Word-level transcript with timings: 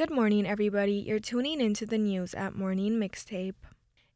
Good 0.00 0.10
morning, 0.10 0.46
everybody. 0.46 0.94
You're 0.94 1.20
tuning 1.20 1.60
into 1.60 1.84
the 1.84 1.98
news 1.98 2.32
at 2.32 2.56
Morning 2.56 2.92
Mixtape. 2.92 3.66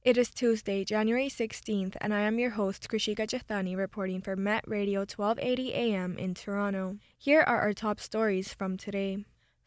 It 0.03 0.17
is 0.17 0.31
Tuesday, 0.31 0.83
January 0.83 1.29
16th, 1.29 1.99
and 2.01 2.15
I 2.15 2.21
am 2.21 2.39
your 2.39 2.53
host, 2.53 2.89
Krishika 2.89 3.27
Jethani, 3.27 3.77
reporting 3.77 4.23
for 4.23 4.35
Met 4.35 4.65
Radio 4.67 5.01
1280 5.01 5.75
AM 5.75 6.17
in 6.17 6.33
Toronto. 6.33 6.97
Here 7.19 7.43
are 7.43 7.61
our 7.61 7.75
top 7.75 8.01
stories 8.01 8.55
from 8.55 8.79
today. 8.79 9.27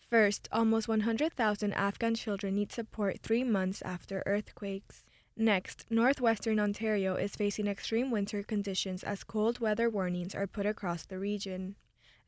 First, 0.10 0.50
almost 0.52 0.88
100,000 0.88 1.74
Afghan 1.74 2.16
children 2.16 2.56
need 2.56 2.72
support 2.72 3.20
three 3.22 3.44
months 3.44 3.84
after 3.84 4.24
earthquakes. 4.26 5.04
Next, 5.36 5.86
northwestern 5.92 6.60
Ontario 6.60 7.14
is 7.14 7.36
facing 7.36 7.68
extreme 7.68 8.10
winter 8.10 8.42
conditions 8.42 9.04
as 9.04 9.24
cold 9.24 9.60
weather 9.60 9.88
warnings 9.88 10.34
are 10.34 10.48
put 10.48 10.66
across 10.66 11.06
the 11.06 11.20
region. 11.20 11.76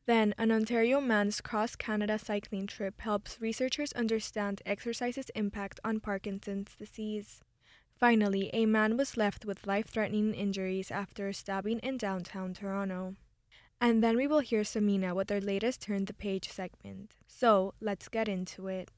Then, 0.06 0.34
an 0.38 0.52
Ontario 0.52 1.00
man's 1.00 1.42
cross 1.42 1.76
Canada 1.76 2.18
cycling 2.18 2.68
trip 2.68 3.02
helps 3.02 3.40
researchers 3.40 3.94
understand 3.94 4.62
exercise's 4.66 5.30
impact 5.36 5.80
on 5.84 6.00
Parkinson's 6.00 6.76
disease. 6.76 7.42
Finally, 8.00 8.50
a 8.54 8.66
man 8.66 8.96
was 8.96 9.18
left 9.18 9.46
with 9.46 9.68
life 9.68 9.88
threatening 9.88 10.34
injuries 10.34 10.90
after 10.90 11.28
a 11.28 11.34
stabbing 11.34 11.80
in 11.80 11.98
downtown 11.98 12.54
Toronto. 12.54 13.16
And 13.82 14.04
then 14.04 14.18
we 14.18 14.26
will 14.26 14.40
hear 14.40 14.62
Samina 14.62 15.14
with 15.14 15.28
their 15.28 15.42
latest 15.42 15.82
Turn 15.82 16.06
the 16.06 16.14
Page 16.14 16.50
segment. 16.50 17.16
So, 17.28 17.74
let's 17.80 18.08
get 18.08 18.28
into 18.28 18.68
it. 18.68 18.90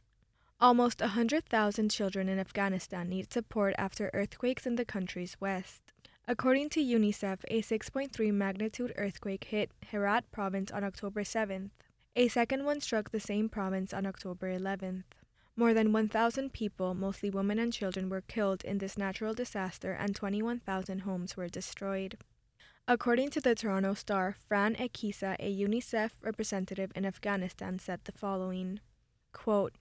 Almost 0.59 1.01
100,000 1.01 1.89
children 1.89 2.29
in 2.29 2.37
Afghanistan 2.37 3.09
need 3.09 3.33
support 3.33 3.73
after 3.79 4.11
earthquakes 4.13 4.67
in 4.67 4.75
the 4.75 4.85
country's 4.85 5.35
west. 5.41 5.90
According 6.31 6.69
to 6.69 6.79
UNICEF, 6.81 7.39
a 7.49 7.61
6.3 7.61 8.33
magnitude 8.33 8.93
earthquake 8.95 9.43
hit 9.43 9.69
Herat 9.91 10.31
province 10.31 10.71
on 10.71 10.81
October 10.81 11.23
7th. 11.23 11.71
A 12.15 12.29
second 12.29 12.63
one 12.63 12.79
struck 12.79 13.11
the 13.11 13.19
same 13.19 13.49
province 13.49 13.93
on 13.93 14.05
October 14.05 14.47
11th. 14.47 15.03
More 15.57 15.73
than 15.73 15.91
1,000 15.91 16.53
people, 16.53 16.93
mostly 16.93 17.29
women 17.29 17.59
and 17.59 17.73
children, 17.73 18.07
were 18.07 18.21
killed 18.21 18.63
in 18.63 18.77
this 18.77 18.97
natural 18.97 19.33
disaster 19.33 19.91
and 19.91 20.15
21,000 20.15 20.99
homes 20.99 21.35
were 21.35 21.49
destroyed. 21.49 22.17
According 22.87 23.31
to 23.31 23.41
the 23.41 23.53
Toronto 23.53 23.93
Star, 23.93 24.37
Fran 24.47 24.75
Equiza, 24.75 25.35
a 25.37 25.53
UNICEF 25.53 26.11
representative 26.21 26.93
in 26.95 27.05
Afghanistan, 27.05 27.77
said 27.77 27.99
the 28.05 28.13
following 28.13 28.79
quote, 29.33 29.73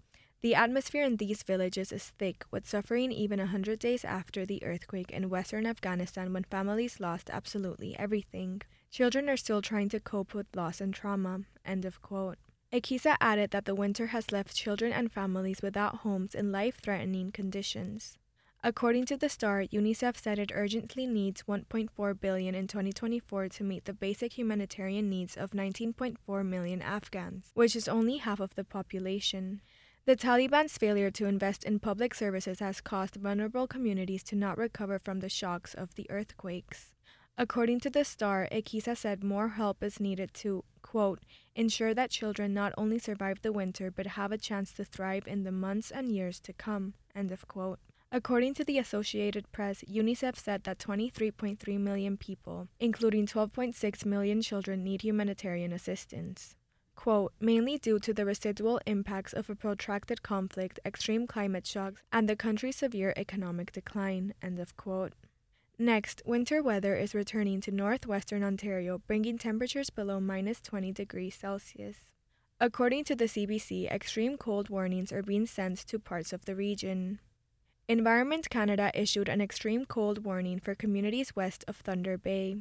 the 0.42 0.54
atmosphere 0.54 1.04
in 1.04 1.16
these 1.16 1.42
villages 1.42 1.92
is 1.92 2.10
thick, 2.18 2.44
with 2.50 2.68
suffering 2.68 3.12
even 3.12 3.38
a 3.38 3.46
hundred 3.46 3.78
days 3.78 4.04
after 4.04 4.46
the 4.46 4.62
earthquake 4.64 5.10
in 5.10 5.28
western 5.28 5.66
Afghanistan 5.66 6.32
when 6.32 6.44
families 6.44 6.98
lost 6.98 7.28
absolutely 7.30 7.98
everything. 7.98 8.62
Children 8.90 9.28
are 9.28 9.36
still 9.36 9.60
trying 9.60 9.88
to 9.90 10.00
cope 10.00 10.32
with 10.32 10.46
loss 10.54 10.80
and 10.80 10.94
trauma. 10.94 11.40
End 11.64 11.84
of 11.84 12.00
quote. 12.00 12.38
Equiza 12.72 13.16
added 13.20 13.50
that 13.50 13.64
the 13.64 13.74
winter 13.74 14.08
has 14.08 14.32
left 14.32 14.56
children 14.56 14.92
and 14.92 15.12
families 15.12 15.60
without 15.60 15.96
homes 15.96 16.34
in 16.34 16.52
life 16.52 16.78
threatening 16.80 17.32
conditions. 17.32 18.16
According 18.62 19.06
to 19.06 19.16
the 19.16 19.30
Star, 19.30 19.62
UNICEF 19.62 20.18
said 20.18 20.38
it 20.38 20.52
urgently 20.54 21.06
needs 21.06 21.44
1.4 21.44 22.20
billion 22.20 22.54
in 22.54 22.66
2024 22.66 23.48
to 23.48 23.64
meet 23.64 23.86
the 23.86 23.94
basic 23.94 24.36
humanitarian 24.36 25.08
needs 25.08 25.34
of 25.34 25.52
19.4 25.52 26.46
million 26.46 26.82
Afghans, 26.82 27.50
which 27.54 27.74
is 27.74 27.88
only 27.88 28.18
half 28.18 28.38
of 28.38 28.54
the 28.56 28.64
population. 28.64 29.62
The 30.06 30.16
Taliban's 30.16 30.78
failure 30.78 31.10
to 31.10 31.26
invest 31.26 31.62
in 31.62 31.78
public 31.78 32.14
services 32.14 32.60
has 32.60 32.80
caused 32.80 33.16
vulnerable 33.16 33.66
communities 33.66 34.22
to 34.24 34.34
not 34.34 34.56
recover 34.56 34.98
from 34.98 35.20
the 35.20 35.28
shocks 35.28 35.74
of 35.74 35.94
the 35.94 36.10
earthquakes. 36.10 36.90
According 37.36 37.80
to 37.80 37.90
the 37.90 38.04
Star, 38.04 38.48
Equiza 38.50 38.96
said 38.96 39.22
more 39.22 39.48
help 39.48 39.82
is 39.82 40.00
needed 40.00 40.32
to, 40.34 40.64
quote, 40.82 41.20
ensure 41.54 41.92
that 41.94 42.10
children 42.10 42.54
not 42.54 42.72
only 42.78 42.98
survive 42.98 43.42
the 43.42 43.52
winter 43.52 43.90
but 43.90 44.06
have 44.18 44.32
a 44.32 44.38
chance 44.38 44.72
to 44.72 44.84
thrive 44.84 45.26
in 45.26 45.44
the 45.44 45.52
months 45.52 45.90
and 45.90 46.10
years 46.10 46.40
to 46.40 46.54
come, 46.54 46.94
end 47.14 47.30
of 47.30 47.46
quote. 47.46 47.78
According 48.10 48.54
to 48.54 48.64
the 48.64 48.78
Associated 48.78 49.52
Press, 49.52 49.84
UNICEF 49.86 50.36
said 50.36 50.64
that 50.64 50.78
23.3 50.78 51.78
million 51.78 52.16
people, 52.16 52.68
including 52.80 53.26
12.6 53.26 54.04
million 54.06 54.42
children, 54.42 54.82
need 54.82 55.02
humanitarian 55.02 55.72
assistance 55.72 56.56
quote, 57.00 57.32
mainly 57.40 57.78
due 57.78 57.98
to 57.98 58.12
the 58.12 58.26
residual 58.26 58.78
impacts 58.84 59.32
of 59.32 59.48
a 59.48 59.54
protracted 59.54 60.22
conflict, 60.22 60.78
extreme 60.84 61.26
climate 61.26 61.66
shocks, 61.66 62.02
and 62.12 62.28
the 62.28 62.36
country's 62.36 62.76
severe 62.76 63.14
economic 63.16 63.72
decline, 63.72 64.34
end 64.42 64.58
of 64.58 64.76
quote. 64.76 65.14
Next, 65.78 66.20
winter 66.26 66.62
weather 66.62 66.94
is 66.94 67.14
returning 67.14 67.62
to 67.62 67.70
northwestern 67.70 68.44
Ontario, 68.44 69.00
bringing 69.06 69.38
temperatures 69.38 69.88
below 69.88 70.20
minus 70.20 70.60
20 70.60 70.92
degrees 70.92 71.34
Celsius. 71.34 72.04
According 72.60 73.04
to 73.04 73.16
the 73.16 73.24
CBC, 73.24 73.90
extreme 73.90 74.36
cold 74.36 74.68
warnings 74.68 75.10
are 75.10 75.22
being 75.22 75.46
sent 75.46 75.78
to 75.86 75.98
parts 75.98 76.34
of 76.34 76.44
the 76.44 76.54
region. 76.54 77.18
Environment 77.88 78.50
Canada 78.50 78.90
issued 78.92 79.30
an 79.30 79.40
extreme 79.40 79.86
cold 79.86 80.22
warning 80.22 80.60
for 80.60 80.74
communities 80.74 81.34
west 81.34 81.64
of 81.66 81.76
Thunder 81.76 82.18
Bay. 82.18 82.58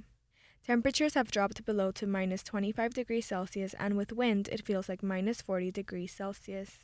Temperatures 0.65 1.15
have 1.15 1.31
dropped 1.31 1.65
below 1.65 1.91
to 1.91 2.05
minus 2.05 2.43
25 2.43 2.93
degrees 2.93 3.25
Celsius, 3.25 3.73
and 3.79 3.97
with 3.97 4.13
wind, 4.13 4.49
it 4.51 4.65
feels 4.65 4.87
like 4.87 5.01
minus 5.01 5.41
40 5.41 5.71
degrees 5.71 6.11
Celsius. 6.11 6.79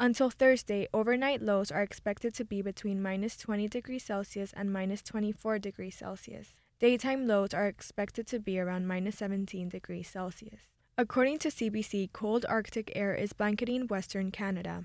Until 0.00 0.30
Thursday, 0.30 0.86
overnight 0.94 1.42
lows 1.42 1.70
are 1.70 1.82
expected 1.82 2.32
to 2.34 2.44
be 2.44 2.62
between 2.62 3.02
minus 3.02 3.36
20 3.36 3.68
degrees 3.68 4.04
Celsius 4.04 4.52
and 4.56 4.72
minus 4.72 5.02
24 5.02 5.58
degrees 5.58 5.96
Celsius. 5.96 6.54
Daytime 6.78 7.26
lows 7.26 7.52
are 7.52 7.66
expected 7.66 8.26
to 8.28 8.38
be 8.38 8.60
around 8.60 8.86
minus 8.86 9.16
17 9.16 9.68
degrees 9.68 10.08
Celsius. 10.08 10.68
According 10.96 11.38
to 11.40 11.48
CBC, 11.48 12.12
cold 12.12 12.46
Arctic 12.48 12.92
air 12.94 13.14
is 13.14 13.32
blanketing 13.32 13.88
Western 13.88 14.30
Canada. 14.30 14.84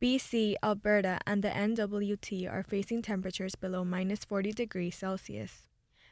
BC, 0.00 0.54
Alberta, 0.62 1.18
and 1.26 1.42
the 1.42 1.50
NWT 1.50 2.50
are 2.50 2.62
facing 2.62 3.02
temperatures 3.02 3.54
below 3.54 3.84
minus 3.84 4.24
40 4.24 4.52
degrees 4.52 4.94
Celsius. 4.94 5.67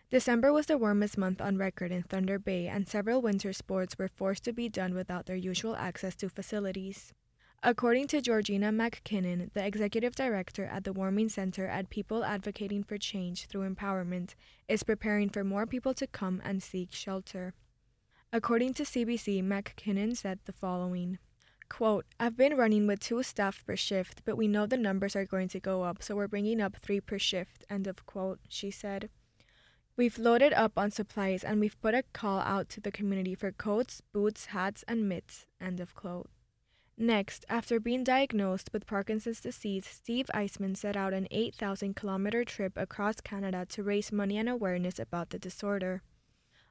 December 0.08 0.52
was 0.52 0.66
the 0.66 0.78
warmest 0.78 1.18
month 1.18 1.40
on 1.40 1.56
record 1.56 1.90
in 1.90 2.04
Thunder 2.04 2.38
Bay, 2.38 2.68
and 2.68 2.88
several 2.88 3.20
winter 3.20 3.52
sports 3.52 3.98
were 3.98 4.06
forced 4.06 4.44
to 4.44 4.52
be 4.52 4.68
done 4.68 4.94
without 4.94 5.26
their 5.26 5.34
usual 5.34 5.74
access 5.74 6.14
to 6.16 6.28
facilities. 6.28 7.12
According 7.60 8.06
to 8.08 8.20
Georgina 8.20 8.70
McKinnon, 8.70 9.52
the 9.52 9.66
executive 9.66 10.14
director 10.14 10.64
at 10.64 10.84
the 10.84 10.92
Warming 10.92 11.28
Center 11.28 11.66
at 11.66 11.90
People 11.90 12.24
Advocating 12.24 12.84
for 12.84 12.98
Change 12.98 13.46
Through 13.46 13.68
Empowerment, 13.68 14.36
is 14.68 14.84
preparing 14.84 15.28
for 15.28 15.42
more 15.42 15.66
people 15.66 15.92
to 15.94 16.06
come 16.06 16.40
and 16.44 16.62
seek 16.62 16.92
shelter. 16.92 17.54
According 18.32 18.74
to 18.74 18.84
CBC, 18.84 19.42
McKinnon 19.42 20.16
said 20.16 20.38
the 20.44 20.52
following 20.52 21.18
Quote, 21.68 22.06
I've 22.20 22.36
been 22.36 22.56
running 22.56 22.86
with 22.86 23.00
two 23.00 23.24
staff 23.24 23.64
per 23.66 23.74
shift, 23.74 24.22
but 24.24 24.36
we 24.36 24.46
know 24.46 24.66
the 24.66 24.76
numbers 24.76 25.16
are 25.16 25.26
going 25.26 25.48
to 25.48 25.58
go 25.58 25.82
up, 25.82 26.00
so 26.00 26.14
we're 26.14 26.28
bringing 26.28 26.60
up 26.60 26.76
three 26.76 27.00
per 27.00 27.18
shift, 27.18 27.64
end 27.68 27.88
of 27.88 28.06
quote, 28.06 28.38
she 28.48 28.70
said. 28.70 29.10
We've 29.96 30.18
loaded 30.18 30.52
up 30.52 30.72
on 30.76 30.90
supplies 30.90 31.42
and 31.42 31.58
we've 31.58 31.80
put 31.80 31.94
a 31.94 32.04
call 32.12 32.40
out 32.40 32.68
to 32.70 32.82
the 32.82 32.92
community 32.92 33.34
for 33.34 33.50
coats, 33.50 34.02
boots, 34.12 34.46
hats, 34.46 34.84
and 34.86 35.08
mitts. 35.08 35.46
End 35.58 35.80
of 35.80 35.94
quote. 35.94 36.28
Next, 36.98 37.46
after 37.48 37.80
being 37.80 38.04
diagnosed 38.04 38.70
with 38.74 38.86
Parkinson's 38.86 39.40
disease, 39.40 39.86
Steve 39.86 40.26
Eisman 40.34 40.76
set 40.76 40.96
out 40.96 41.14
an 41.14 41.28
8,000 41.30 41.96
kilometer 41.96 42.44
trip 42.44 42.74
across 42.76 43.22
Canada 43.22 43.64
to 43.70 43.82
raise 43.82 44.12
money 44.12 44.36
and 44.36 44.50
awareness 44.50 44.98
about 44.98 45.30
the 45.30 45.38
disorder. 45.38 46.02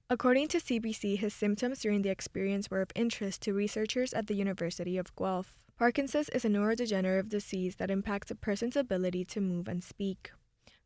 According 0.07 0.49
to 0.49 0.59
CBC, 0.59 1.17
his 1.17 1.33
symptoms 1.33 1.81
during 1.81 2.03
the 2.03 2.09
experience 2.09 2.69
were 2.69 2.81
of 2.81 2.91
interest 2.93 3.41
to 3.41 3.53
researchers 3.53 4.13
at 4.13 4.27
the 4.27 4.35
University 4.35 4.99
of 4.99 5.15
Guelph. 5.15 5.57
Parkinson's 5.79 6.29
is 6.29 6.45
a 6.45 6.49
neurodegenerative 6.49 7.29
disease 7.29 7.77
that 7.77 7.89
impacts 7.89 8.29
a 8.29 8.35
person's 8.35 8.75
ability 8.75 9.25
to 9.25 9.41
move 9.41 9.67
and 9.67 9.83
speak. 9.83 10.31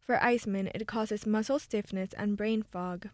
For 0.09 0.23
Iceman, 0.23 0.71
it 0.73 0.87
causes 0.87 1.27
muscle 1.27 1.59
stiffness 1.59 2.13
and 2.17 2.35
brain 2.35 2.63
fog. 2.63 3.09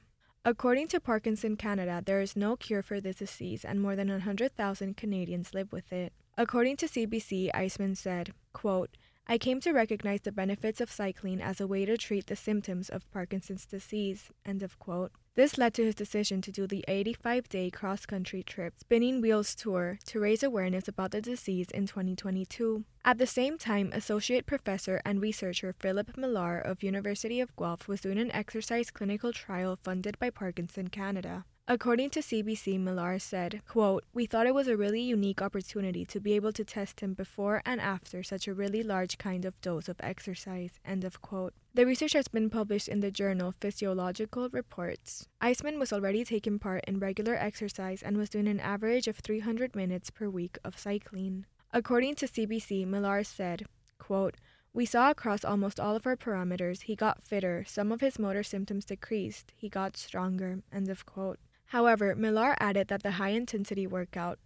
According 0.46 0.88
to 0.88 1.02
Parkinson 1.02 1.58
Canada, 1.58 2.02
there 2.02 2.22
is 2.22 2.38
no 2.38 2.56
cure 2.56 2.82
for 2.82 3.02
this 3.02 3.18
disease 3.18 3.66
and 3.66 3.82
more 3.82 3.98
than 3.98 4.08
100,000 4.08 4.96
Canadians 4.96 5.54
live 5.54 5.74
with 5.74 5.92
it. 5.92 6.14
According 6.38 6.78
to 6.78 6.86
CBC, 6.86 7.50
Iceman 7.54 7.96
said, 7.96 8.34
quote, 8.54 8.92
I 9.28 9.38
came 9.38 9.60
to 9.60 9.74
recognize 9.74 10.22
the 10.22 10.32
benefits 10.32 10.80
of 10.80 10.90
cycling 10.90 11.42
as 11.42 11.60
a 11.60 11.68
way 11.68 11.84
to 11.84 11.98
treat 11.98 12.28
the 12.28 12.36
symptoms 12.38 12.88
of 12.88 13.12
Parkinson's 13.12 13.66
disease. 13.66 14.32
End 14.46 14.64
of 14.64 14.80
quote. 14.80 15.12
This 15.36 15.58
led 15.58 15.74
to 15.74 15.84
his 15.84 15.96
decision 15.96 16.40
to 16.44 16.52
do 16.52 16.66
the 16.66 16.86
85 16.88 17.50
day 17.50 17.70
cross 17.70 18.06
country 18.06 18.42
trip 18.42 18.74
Spinning 18.80 19.20
Wheels 19.20 19.54
Tour 19.54 20.00
to 20.06 20.20
raise 20.22 20.44
awareness 20.44 20.88
about 20.88 21.12
the 21.12 21.20
disease 21.20 21.70
in 21.72 21.88
2022. 21.88 22.86
At 23.04 23.18
the 23.18 23.28
same 23.28 23.58
time, 23.58 23.92
Associate 23.92 24.46
Professor 24.46 25.02
and 25.04 25.22
researcher 25.22 25.76
Philip 25.78 26.16
Millar 26.16 26.58
of 26.58 26.84
University 26.84 27.42
of 27.42 27.54
Guelph 27.58 27.90
was 27.90 28.00
doing 28.00 28.18
an 28.18 28.32
exercise 28.32 28.90
clinical 28.92 29.34
trial 29.34 29.78
funded 29.84 30.18
by 30.20 30.30
Parkinson 30.30 30.88
Canada. 30.88 31.44
According 31.68 32.12
to 32.12 32.20
CBC, 32.20 32.80
Millar 32.80 33.18
said, 33.18 33.62
quote, 33.68 34.04
We 34.14 34.28
thought 34.28 34.46
it 34.46 34.54
was 34.54 34.68
a 34.68 34.78
really 34.78 35.02
unique 35.02 35.42
opportunity 35.42 36.06
to 36.06 36.20
be 36.20 36.34
able 36.34 36.54
to 36.54 36.64
test 36.64 37.00
him 37.00 37.16
before 37.16 37.64
and 37.66 37.82
after 37.82 38.22
such 38.22 38.48
a 38.48 38.54
really 38.54 38.84
large 38.84 39.18
kind 39.18 39.46
of 39.46 39.60
dose 39.62 39.90
of 39.90 39.96
exercise, 40.00 40.80
end 40.86 41.04
of 41.04 41.24
quote. 41.24 41.56
The 41.74 41.88
research 41.88 42.14
has 42.14 42.28
been 42.28 42.52
published 42.52 42.88
in 42.88 43.00
the 43.00 43.10
journal 43.10 43.56
Physiological 43.60 44.48
Reports. 44.50 45.28
Eisman 45.42 45.80
was 45.80 45.92
already 45.92 46.24
taking 46.24 46.60
part 46.60 46.84
in 46.88 47.00
regular 47.00 47.34
exercise 47.34 48.04
and 48.04 48.16
was 48.16 48.30
doing 48.30 48.48
an 48.48 48.60
average 48.60 49.08
of 49.08 49.18
300 49.18 49.76
minutes 49.76 50.12
per 50.12 50.30
week 50.30 50.60
of 50.64 50.78
cycling. 50.78 51.48
According 51.74 52.14
to 52.16 52.28
CBC, 52.28 52.86
Millar 52.86 53.24
said, 53.24 53.66
quote, 53.98 54.36
we 54.72 54.86
saw 54.86 55.10
across 55.10 55.44
almost 55.44 55.80
all 55.80 55.96
of 55.96 56.06
our 56.06 56.18
parameters 56.18 56.84
he 56.84 56.96
got 56.96 57.24
fitter, 57.24 57.64
some 57.66 57.92
of 57.92 58.02
his 58.02 58.20
motor 58.20 58.44
symptoms 58.44 58.86
decreased, 58.86 59.54
he 59.56 59.68
got 59.68 59.98
stronger. 59.98 60.60
End 60.72 60.90
of 60.90 61.08
quote. 61.08 61.40
However, 61.68 62.16
Millar 62.16 62.56
added 62.60 62.88
that 62.90 63.04
the 63.04 63.12
high 63.12 63.30
intensity 63.30 63.88
workout, 63.88 64.40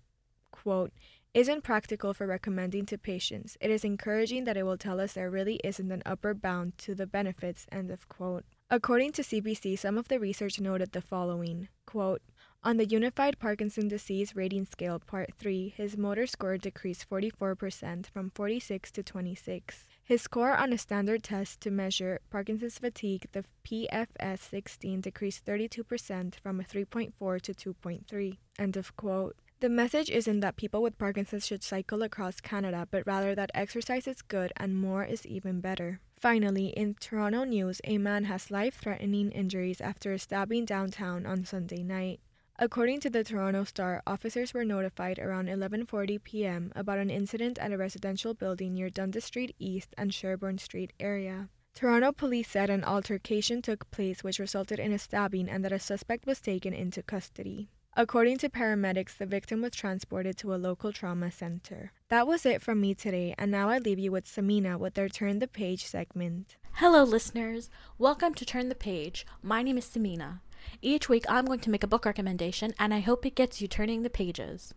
quote, 0.51 0.91
isn't 1.33 1.63
practical 1.63 2.13
for 2.13 2.25
recommending 2.25 2.85
to 2.87 2.97
patients. 2.97 3.55
It 3.61 3.69
is 3.69 3.83
encouraging 3.83 4.45
that 4.45 4.57
it 4.57 4.63
will 4.63 4.77
tell 4.77 4.99
us 4.99 5.13
there 5.13 5.29
really 5.29 5.59
isn't 5.63 5.91
an 5.91 6.01
upper 6.05 6.33
bound 6.33 6.77
to 6.79 6.95
the 6.95 7.05
benefits. 7.05 7.67
End 7.71 7.91
of 7.91 8.07
quote. 8.09 8.45
According 8.71 9.11
to 9.13 9.21
CBC, 9.21 9.77
some 9.77 9.97
of 9.97 10.07
the 10.07 10.19
research 10.19 10.59
noted 10.59 10.91
the 10.91 11.01
following 11.01 11.67
quote, 11.85 12.21
on 12.61 12.77
the 12.77 12.85
Unified 12.85 13.39
Parkinson 13.39 13.87
Disease 13.87 14.35
Rating 14.35 14.65
Scale, 14.65 14.99
Part 14.99 15.33
3, 15.39 15.69
his 15.77 15.97
motor 15.97 16.27
score 16.27 16.57
decreased 16.57 17.09
44% 17.09 18.05
from 18.07 18.31
46 18.31 18.91
to 18.91 19.01
26. 19.01 19.87
His 20.09 20.23
score 20.23 20.55
on 20.55 20.73
a 20.73 20.77
standard 20.79 21.21
test 21.21 21.61
to 21.61 21.69
measure 21.69 22.19
Parkinson's 22.31 22.79
fatigue, 22.79 23.27
the 23.31 23.45
PFS 23.63 24.39
16, 24.39 25.01
decreased 25.01 25.45
32% 25.45 26.33
from 26.33 26.59
a 26.59 26.63
3.4 26.63 27.41
to 27.43 27.53
2.3. 27.53 28.37
End 28.57 28.75
of 28.75 28.95
quote. 28.95 29.35
The 29.59 29.69
message 29.69 30.09
isn't 30.09 30.39
that 30.39 30.57
people 30.57 30.81
with 30.81 30.97
Parkinson's 30.97 31.45
should 31.45 31.61
cycle 31.61 32.01
across 32.01 32.41
Canada, 32.41 32.87
but 32.89 33.05
rather 33.05 33.35
that 33.35 33.51
exercise 33.53 34.07
is 34.07 34.23
good 34.23 34.51
and 34.57 34.81
more 34.81 35.03
is 35.03 35.27
even 35.27 35.61
better. 35.61 35.99
Finally, 36.19 36.69
in 36.69 36.95
Toronto 36.95 37.43
news, 37.43 37.79
a 37.83 37.99
man 37.99 38.23
has 38.23 38.49
life 38.49 38.79
threatening 38.81 39.29
injuries 39.31 39.79
after 39.79 40.11
a 40.11 40.17
stabbing 40.17 40.65
downtown 40.65 41.27
on 41.27 41.45
Sunday 41.45 41.83
night. 41.83 42.19
According 42.61 42.99
to 43.01 43.09
the 43.09 43.23
Toronto 43.23 43.63
Star, 43.63 44.03
officers 44.05 44.53
were 44.53 44.65
notified 44.65 45.17
around 45.17 45.47
11:40 45.47 46.21
p.m. 46.21 46.73
about 46.75 46.97
an 46.97 47.09
incident 47.09 47.57
at 47.57 47.71
a 47.71 47.77
residential 47.77 48.33
building 48.33 48.73
near 48.73 48.89
Dundas 48.89 49.23
Street 49.23 49.55
East 49.59 49.95
and 49.97 50.11
Sherbourne 50.11 50.59
Street 50.59 50.91
area. 50.99 51.47
Toronto 51.73 52.11
police 52.11 52.49
said 52.49 52.69
an 52.69 52.83
altercation 52.83 53.61
took 53.61 53.89
place 53.91 54.25
which 54.25 54.39
resulted 54.39 54.77
in 54.77 54.91
a 54.91 54.99
stabbing 54.99 55.47
and 55.47 55.63
that 55.63 55.71
a 55.71 55.79
suspect 55.79 56.25
was 56.25 56.41
taken 56.41 56.73
into 56.73 57.01
custody. 57.01 57.69
According 57.95 58.39
to 58.39 58.49
paramedics, 58.49 59.15
the 59.15 59.25
victim 59.25 59.61
was 59.61 59.71
transported 59.71 60.35
to 60.39 60.53
a 60.53 60.59
local 60.59 60.91
trauma 60.91 61.31
center. 61.31 61.93
That 62.09 62.27
was 62.27 62.45
it 62.45 62.61
from 62.61 62.81
me 62.81 62.93
today, 62.93 63.35
and 63.37 63.51
now 63.51 63.69
I 63.69 63.77
leave 63.77 63.99
you 63.99 64.11
with 64.11 64.25
Samina 64.25 64.77
with 64.77 64.95
their 64.95 65.07
Turn 65.07 65.39
the 65.39 65.47
Page 65.47 65.85
segment. 65.85 66.57
Hello, 66.73 67.03
listeners. 67.03 67.69
Welcome 67.97 68.33
to 68.33 68.45
Turn 68.45 68.67
the 68.67 68.75
Page. 68.75 69.25
My 69.41 69.63
name 69.63 69.77
is 69.77 69.85
Samina. 69.85 70.41
Each 70.81 71.09
week, 71.09 71.25
I'm 71.27 71.45
going 71.45 71.59
to 71.59 71.69
make 71.69 71.83
a 71.83 71.87
book 71.87 72.05
recommendation, 72.05 72.73
and 72.79 72.93
I 72.93 72.99
hope 72.99 73.25
it 73.25 73.35
gets 73.35 73.61
you 73.61 73.67
turning 73.67 74.03
the 74.03 74.09
pages. 74.09 74.73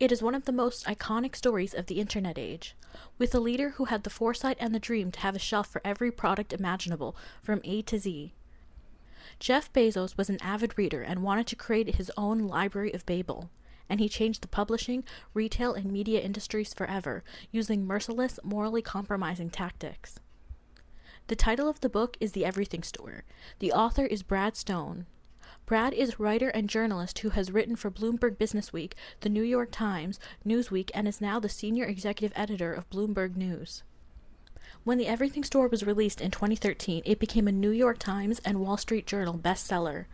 It 0.00 0.12
is 0.12 0.22
one 0.22 0.34
of 0.34 0.44
the 0.44 0.52
most 0.52 0.86
iconic 0.86 1.34
stories 1.34 1.74
of 1.74 1.86
the 1.86 2.00
internet 2.00 2.38
age, 2.38 2.76
with 3.18 3.34
a 3.34 3.40
leader 3.40 3.70
who 3.70 3.86
had 3.86 4.04
the 4.04 4.10
foresight 4.10 4.56
and 4.60 4.74
the 4.74 4.78
dream 4.78 5.10
to 5.12 5.20
have 5.20 5.34
a 5.34 5.40
shelf 5.40 5.68
for 5.68 5.80
every 5.84 6.10
product 6.10 6.52
imaginable 6.52 7.16
from 7.42 7.60
A 7.64 7.82
to 7.82 7.98
Z. 7.98 8.32
Jeff 9.40 9.72
Bezos 9.72 10.16
was 10.16 10.30
an 10.30 10.38
avid 10.40 10.76
reader 10.76 11.02
and 11.02 11.22
wanted 11.22 11.46
to 11.48 11.56
create 11.56 11.96
his 11.96 12.12
own 12.16 12.40
Library 12.46 12.92
of 12.92 13.06
Babel, 13.06 13.50
and 13.88 14.00
he 14.00 14.08
changed 14.08 14.42
the 14.42 14.48
publishing, 14.48 15.04
retail, 15.34 15.74
and 15.74 15.90
media 15.92 16.20
industries 16.20 16.74
forever 16.74 17.24
using 17.50 17.86
merciless, 17.86 18.38
morally 18.42 18.82
compromising 18.82 19.50
tactics. 19.50 20.20
The 21.28 21.36
title 21.36 21.68
of 21.68 21.82
the 21.82 21.90
book 21.90 22.16
is 22.20 22.32
The 22.32 22.46
Everything 22.46 22.82
Store. 22.82 23.22
The 23.58 23.70
author 23.70 24.06
is 24.06 24.22
Brad 24.22 24.56
Stone. 24.56 25.04
Brad 25.66 25.92
is 25.92 26.18
writer 26.18 26.48
and 26.48 26.70
journalist 26.70 27.18
who 27.18 27.28
has 27.28 27.52
written 27.52 27.76
for 27.76 27.90
Bloomberg 27.90 28.38
Businessweek, 28.38 28.94
The 29.20 29.28
New 29.28 29.42
York 29.42 29.68
Times, 29.70 30.18
Newsweek, 30.46 30.90
and 30.94 31.06
is 31.06 31.20
now 31.20 31.38
the 31.38 31.50
senior 31.50 31.84
executive 31.84 32.32
editor 32.34 32.72
of 32.72 32.88
Bloomberg 32.88 33.36
News. 33.36 33.82
When 34.84 34.96
The 34.96 35.06
Everything 35.06 35.44
Store 35.44 35.68
was 35.68 35.84
released 35.84 36.22
in 36.22 36.30
2013, 36.30 37.02
it 37.04 37.20
became 37.20 37.46
a 37.46 37.52
New 37.52 37.72
York 37.72 37.98
Times 37.98 38.40
and 38.42 38.60
Wall 38.60 38.78
Street 38.78 39.06
Journal 39.06 39.38
bestseller. 39.38 40.06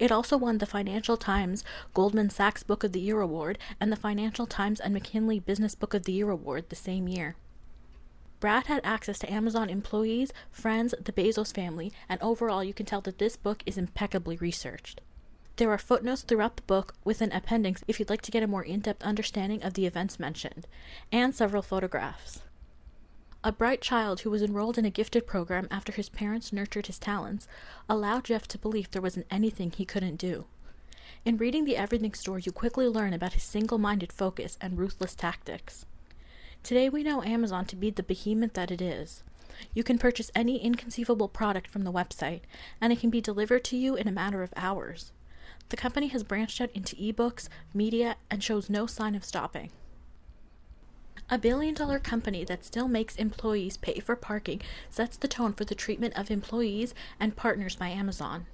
It 0.00 0.10
also 0.10 0.36
won 0.36 0.58
the 0.58 0.66
Financial 0.66 1.16
Times 1.16 1.62
Goldman 1.94 2.30
Sachs 2.30 2.64
Book 2.64 2.82
of 2.82 2.90
the 2.90 3.00
Year 3.00 3.20
Award 3.20 3.60
and 3.80 3.92
the 3.92 3.96
Financial 3.96 4.46
Times 4.46 4.80
and 4.80 4.92
McKinsey 4.92 5.44
Business 5.44 5.76
Book 5.76 5.94
of 5.94 6.02
the 6.02 6.14
Year 6.14 6.30
Award 6.30 6.68
the 6.68 6.74
same 6.74 7.06
year. 7.06 7.36
Brad 8.40 8.66
had 8.66 8.80
access 8.84 9.18
to 9.18 9.32
Amazon 9.32 9.68
employees, 9.68 10.32
friends, 10.50 10.94
the 11.02 11.12
Bezos 11.12 11.52
family, 11.52 11.92
and 12.08 12.22
overall 12.22 12.62
you 12.62 12.72
can 12.72 12.86
tell 12.86 13.00
that 13.00 13.18
this 13.18 13.36
book 13.36 13.62
is 13.66 13.76
impeccably 13.76 14.36
researched. 14.36 15.00
There 15.56 15.72
are 15.72 15.78
footnotes 15.78 16.22
throughout 16.22 16.54
the 16.56 16.62
book 16.62 16.94
with 17.02 17.20
an 17.20 17.32
appendix 17.32 17.82
if 17.88 17.98
you'd 17.98 18.10
like 18.10 18.22
to 18.22 18.30
get 18.30 18.44
a 18.44 18.46
more 18.46 18.62
in 18.62 18.78
depth 18.78 19.02
understanding 19.02 19.62
of 19.64 19.74
the 19.74 19.86
events 19.86 20.20
mentioned, 20.20 20.68
and 21.10 21.34
several 21.34 21.62
photographs. 21.62 22.42
A 23.42 23.50
bright 23.50 23.80
child 23.80 24.20
who 24.20 24.30
was 24.30 24.42
enrolled 24.42 24.78
in 24.78 24.84
a 24.84 24.90
gifted 24.90 25.26
program 25.26 25.66
after 25.70 25.92
his 25.92 26.08
parents 26.08 26.52
nurtured 26.52 26.86
his 26.86 26.98
talents 26.98 27.48
allowed 27.88 28.24
Jeff 28.24 28.46
to 28.48 28.58
believe 28.58 28.90
there 28.90 29.02
wasn't 29.02 29.26
anything 29.32 29.72
he 29.72 29.84
couldn't 29.84 30.16
do. 30.16 30.46
In 31.24 31.36
reading 31.36 31.64
The 31.64 31.76
Everything 31.76 32.14
Store, 32.14 32.38
you 32.38 32.52
quickly 32.52 32.86
learn 32.86 33.12
about 33.12 33.32
his 33.32 33.42
single 33.42 33.78
minded 33.78 34.12
focus 34.12 34.58
and 34.60 34.78
ruthless 34.78 35.16
tactics. 35.16 35.86
Today 36.62 36.88
we 36.88 37.02
know 37.02 37.22
Amazon 37.22 37.64
to 37.66 37.76
be 37.76 37.90
the 37.90 38.02
behemoth 38.02 38.52
that 38.54 38.70
it 38.70 38.82
is. 38.82 39.22
You 39.74 39.82
can 39.82 39.98
purchase 39.98 40.30
any 40.34 40.58
inconceivable 40.62 41.28
product 41.28 41.68
from 41.68 41.82
the 41.82 41.92
website, 41.92 42.42
and 42.80 42.92
it 42.92 43.00
can 43.00 43.10
be 43.10 43.20
delivered 43.20 43.64
to 43.64 43.76
you 43.76 43.96
in 43.96 44.06
a 44.06 44.12
matter 44.12 44.42
of 44.42 44.52
hours. 44.56 45.12
The 45.70 45.76
company 45.76 46.08
has 46.08 46.22
branched 46.22 46.60
out 46.60 46.70
into 46.74 46.96
ebooks, 46.96 47.48
media, 47.74 48.16
and 48.30 48.42
shows 48.42 48.70
no 48.70 48.86
sign 48.86 49.14
of 49.14 49.24
stopping. 49.24 49.70
A 51.30 51.38
billion 51.38 51.74
dollar 51.74 51.98
company 51.98 52.44
that 52.44 52.64
still 52.64 52.88
makes 52.88 53.16
employees 53.16 53.76
pay 53.76 54.00
for 54.00 54.16
parking 54.16 54.62
sets 54.88 55.16
the 55.16 55.28
tone 55.28 55.52
for 55.52 55.64
the 55.64 55.74
treatment 55.74 56.16
of 56.16 56.30
employees 56.30 56.94
and 57.20 57.36
partners 57.36 57.76
by 57.76 57.88
Amazon. 57.88 58.46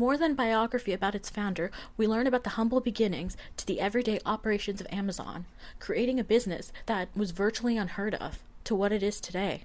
More 0.00 0.16
than 0.16 0.34
biography 0.34 0.94
about 0.94 1.14
its 1.14 1.28
founder, 1.28 1.70
we 1.98 2.06
learn 2.06 2.26
about 2.26 2.42
the 2.42 2.56
humble 2.56 2.80
beginnings 2.80 3.36
to 3.58 3.66
the 3.66 3.80
everyday 3.80 4.18
operations 4.24 4.80
of 4.80 4.86
Amazon, 4.90 5.44
creating 5.78 6.18
a 6.18 6.24
business 6.24 6.72
that 6.86 7.10
was 7.14 7.32
virtually 7.32 7.76
unheard 7.76 8.14
of 8.14 8.38
to 8.64 8.74
what 8.74 8.92
it 8.92 9.02
is 9.02 9.20
today. 9.20 9.64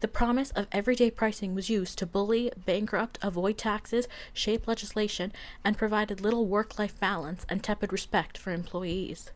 The 0.00 0.08
promise 0.08 0.50
of 0.50 0.66
everyday 0.72 1.10
pricing 1.10 1.54
was 1.54 1.70
used 1.70 1.96
to 2.00 2.06
bully, 2.06 2.52
bankrupt, 2.66 3.18
avoid 3.22 3.56
taxes, 3.56 4.08
shape 4.34 4.68
legislation, 4.68 5.32
and 5.64 5.78
provided 5.78 6.20
little 6.20 6.44
work 6.44 6.78
life 6.78 7.00
balance 7.00 7.46
and 7.48 7.64
tepid 7.64 7.94
respect 7.94 8.36
for 8.36 8.52
employees. 8.52 9.30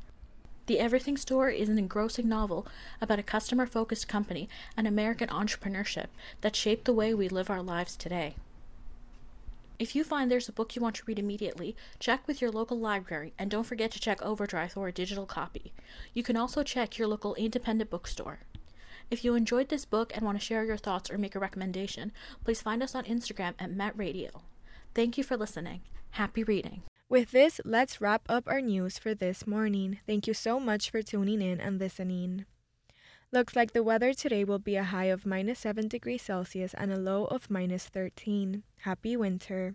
The 0.67 0.81
Everything 0.81 1.17
Store 1.17 1.49
is 1.49 1.71
an 1.71 1.79
engrossing 1.79 2.29
novel 2.29 2.67
about 3.01 3.21
a 3.21 3.23
customer 3.23 3.65
focused 3.65 4.07
company 4.07 4.51
and 4.77 4.87
American 4.87 5.31
entrepreneurship 5.31 6.09
that 6.43 6.55
shaped 6.55 6.85
the 6.85 6.93
way 6.93 7.15
we 7.15 7.31
live 7.31 7.49
our 7.49 7.63
lives 7.63 7.97
today. 7.97 8.35
If 9.79 9.95
you 9.95 10.03
find 10.03 10.29
there's 10.29 10.49
a 10.49 10.53
book 10.53 10.75
you 10.75 10.83
want 10.83 10.97
to 10.97 11.05
read 11.07 11.21
immediately, 11.21 11.77
check 12.01 12.27
with 12.27 12.43
your 12.43 12.51
local 12.51 12.77
library 12.77 13.33
and 13.39 13.49
don't 13.49 13.63
forget 13.63 13.93
to 13.93 14.01
check 14.01 14.21
Overdrive 14.21 14.73
for 14.73 14.89
a 14.89 14.93
digital 14.93 15.25
copy. 15.25 15.73
You 16.13 16.25
can 16.25 16.37
also 16.37 16.65
check 16.65 16.99
your 16.99 17.07
local 17.07 17.37
independent 17.37 17.89
bookstore. 17.89 18.41
If 19.09 19.25
you 19.25 19.37
enjoyed 19.37 19.69
this 19.69 19.85
book 19.85 20.11
and 20.15 20.25
want 20.25 20.37
to 20.37 20.45
share 20.45 20.65
your 20.65 20.77
thoughts 20.77 21.11
or 21.11 21.17
make 21.17 21.37
a 21.37 21.39
recommendation, 21.39 22.11
please 22.43 22.61
find 22.61 22.83
us 22.83 22.97
on 22.97 23.05
Instagram 23.05 23.55
at 23.61 23.71
Met 23.71 23.97
Radio. 23.97 24.43
Thank 24.97 25.17
you 25.17 25.23
for 25.23 25.37
listening. 25.37 25.83
Happy 26.11 26.43
reading. 26.43 26.83
With 27.09 27.31
this, 27.31 27.61
let's 27.65 28.01
wrap 28.01 28.23
up 28.29 28.45
our 28.49 28.61
news 28.61 28.99
for 28.99 29.15
this 29.15 29.47
morning. 29.47 30.01
Thank 30.09 30.27
you 30.27 30.35
so 30.35 30.59
much 30.59 30.91
for 30.91 31.03
tuning 31.03 31.41
in 31.41 31.61
and 31.61 31.79
listening. 31.79 32.47
Looks 33.31 33.55
like 33.55 33.73
the 33.73 33.83
weather 33.83 34.15
today 34.15 34.43
will 34.43 34.59
be 34.59 34.77
a 34.77 34.85
high 34.85 35.05
of 35.05 35.27
minus 35.27 35.59
7 35.59 35.87
degrees 35.87 36.23
Celsius 36.23 36.73
and 36.73 36.91
a 36.91 36.99
low 36.99 37.27
of 37.27 37.51
minus 37.51 37.85
13. 37.85 38.63
Happy 38.79 39.19
winter. 39.19 39.75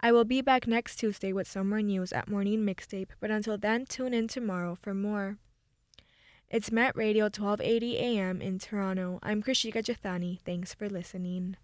I 0.00 0.10
will 0.10 0.24
be 0.24 0.40
back 0.40 0.66
next 0.66 0.96
Tuesday 0.96 1.32
with 1.32 1.46
some 1.46 1.68
more 1.68 1.82
news 1.82 2.12
at 2.12 2.28
Morning 2.28 2.66
Mixtape, 2.66 3.10
but 3.20 3.30
until 3.30 3.56
then, 3.56 3.86
tune 3.86 4.12
in 4.12 4.26
tomorrow 4.26 4.74
for 4.74 4.92
more. 4.92 5.38
It's 6.50 6.72
Met 6.72 6.96
Radio 6.96 7.26
1280 7.26 7.96
AM 7.98 8.42
in 8.42 8.58
Toronto. 8.58 9.20
I'm 9.22 9.40
Krishika 9.40 9.80
Jethani. 9.80 10.40
Thanks 10.44 10.74
for 10.74 10.88
listening. 10.88 11.56